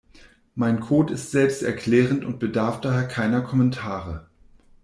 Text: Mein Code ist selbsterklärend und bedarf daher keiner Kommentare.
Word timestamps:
Mein 0.55 0.79
Code 0.79 1.13
ist 1.13 1.29
selbsterklärend 1.29 2.25
und 2.25 2.39
bedarf 2.39 2.81
daher 2.81 3.07
keiner 3.07 3.41
Kommentare. 3.41 4.25